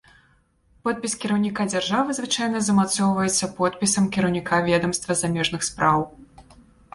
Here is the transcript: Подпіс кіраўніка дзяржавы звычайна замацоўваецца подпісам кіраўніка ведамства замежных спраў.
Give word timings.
Подпіс 0.87 1.15
кіраўніка 1.25 1.65
дзяржавы 1.73 2.15
звычайна 2.19 2.61
замацоўваецца 2.69 3.51
подпісам 3.61 4.09
кіраўніка 4.17 4.61
ведамства 4.71 5.19
замежных 5.21 5.61
спраў. 5.71 5.99